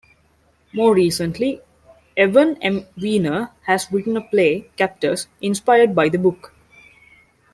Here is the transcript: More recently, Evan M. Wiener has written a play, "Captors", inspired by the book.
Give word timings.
More 0.73 0.95
recently, 0.95 1.61
Evan 2.17 2.57
M. 2.63 2.87
Wiener 2.99 3.51
has 3.67 3.87
written 3.91 4.17
a 4.17 4.21
play, 4.23 4.67
"Captors", 4.75 5.27
inspired 5.43 5.93
by 5.93 6.09
the 6.09 6.17
book. 6.17 6.55